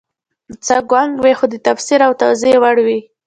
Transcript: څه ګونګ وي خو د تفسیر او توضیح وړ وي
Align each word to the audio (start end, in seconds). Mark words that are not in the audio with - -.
څه 0.65 0.75
ګونګ 0.89 1.11
وي 1.23 1.33
خو 1.37 1.45
د 1.51 1.55
تفسیر 1.67 1.99
او 2.07 2.11
توضیح 2.21 2.55
وړ 2.61 2.75
وي 2.85 2.99